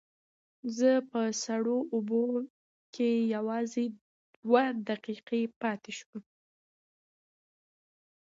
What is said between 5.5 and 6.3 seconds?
پاتې شوم.